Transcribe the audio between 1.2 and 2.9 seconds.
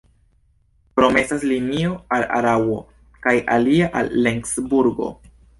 estas linio al Araŭo